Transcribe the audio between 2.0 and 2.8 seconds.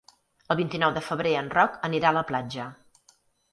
a la platja.